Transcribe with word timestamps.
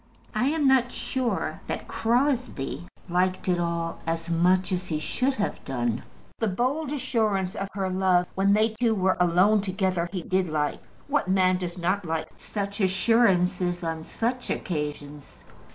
I 0.33 0.45
am 0.47 0.67
not 0.67 0.91
sure 0.91 1.61
that 1.67 1.87
Crosbie 1.87 2.87
liked 3.07 3.47
it 3.47 3.59
all 3.59 3.99
as 4.07 4.31
much 4.31 4.71
as 4.71 4.87
he 4.87 4.97
should 4.97 5.35
have 5.35 5.63
done. 5.63 6.01
The 6.39 6.47
bold 6.47 6.91
assurance 6.91 7.53
of 7.55 7.67
her 7.73 7.87
love 7.87 8.25
when 8.33 8.53
they 8.53 8.69
two 8.69 8.95
were 8.95 9.15
alone 9.19 9.61
together 9.61 10.09
he 10.11 10.23
did 10.23 10.49
like. 10.49 10.79
What 11.07 11.27
man 11.27 11.57
does 11.59 11.77
not 11.77 12.03
like 12.03 12.29
such 12.37 12.81
assurances 12.81 13.83
on 13.83 14.03
such 14.03 14.49
occasions? 14.49 15.43